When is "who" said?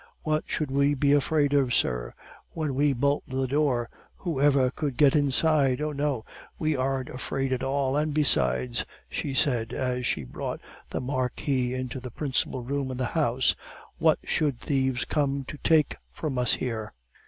4.17-4.41